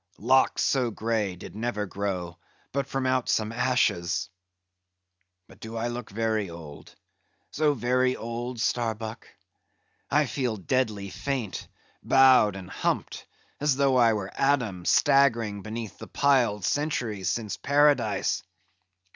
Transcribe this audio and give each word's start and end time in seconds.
Locks 0.17 0.63
so 0.63 0.89
grey 0.89 1.35
did 1.35 1.55
never 1.55 1.85
grow 1.85 2.39
but 2.71 2.87
from 2.87 3.05
out 3.05 3.29
some 3.29 3.51
ashes! 3.51 4.29
But 5.47 5.59
do 5.59 5.77
I 5.77 5.89
look 5.89 6.09
very 6.09 6.49
old, 6.49 6.95
so 7.51 7.75
very, 7.75 8.13
very 8.13 8.15
old, 8.15 8.59
Starbuck? 8.59 9.27
I 10.09 10.25
feel 10.25 10.57
deadly 10.57 11.11
faint, 11.11 11.67
bowed, 12.01 12.55
and 12.55 12.71
humped, 12.71 13.27
as 13.59 13.75
though 13.75 13.95
I 13.95 14.13
were 14.13 14.31
Adam, 14.33 14.85
staggering 14.85 15.61
beneath 15.61 15.99
the 15.99 16.07
piled 16.07 16.65
centuries 16.65 17.29
since 17.29 17.55
Paradise. 17.57 18.41